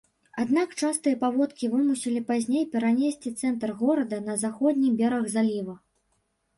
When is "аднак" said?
0.43-0.71